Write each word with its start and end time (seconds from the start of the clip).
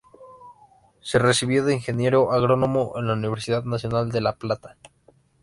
Se 1.01 1.19
recibió 1.19 1.63
de 1.63 1.75
ingeniero 1.75 2.31
agrónomo 2.31 2.93
en 2.95 3.05
la 3.05 3.13
Universidad 3.13 3.65
Nacional 3.65 4.09
de 4.11 4.21
La 4.21 4.33
Plata. 4.35 4.75